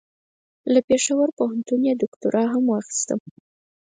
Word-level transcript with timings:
له 0.73 0.79
پېښور 0.87 1.27
پوهنتون 1.37 1.81
یې 1.87 1.93
دوکتورا 2.01 2.43
هم 2.53 2.63
واخیسته. 2.67 3.13